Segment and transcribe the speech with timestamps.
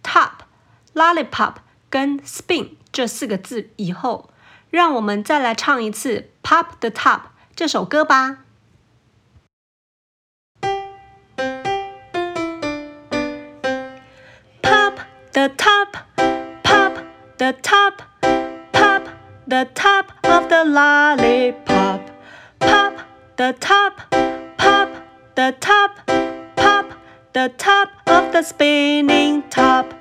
[0.03, 0.31] top、
[0.95, 1.57] lollipop
[1.91, 4.31] 跟 spin 这四个字以后。
[4.72, 7.20] 让我们再来唱一次《Pop the Top》
[7.56, 8.40] 这首歌吧。
[14.62, 14.94] Pop
[15.34, 15.94] the top,
[16.64, 16.94] pop
[17.38, 17.94] the top,
[18.72, 19.04] pop
[19.48, 22.02] the top of the lollipop.
[22.60, 22.94] Pop
[23.38, 23.94] the top,
[24.58, 24.90] pop
[25.36, 25.92] the top,
[26.56, 26.86] pop
[27.34, 29.94] the top of the spinning top.